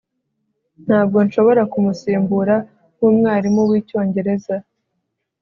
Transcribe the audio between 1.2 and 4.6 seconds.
nshobora kumusimbura nkumwarimu wicyongereza